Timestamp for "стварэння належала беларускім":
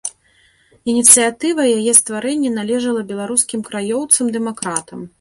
2.01-3.59